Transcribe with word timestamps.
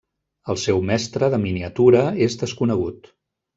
El 0.53 0.57
seu 0.61 0.81
mestre 0.91 1.29
de 1.35 1.41
miniatura 1.45 2.03
és 2.31 2.41
desconegut. 2.47 3.15